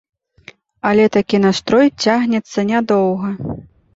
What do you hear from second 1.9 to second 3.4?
цягнецца нядоўга.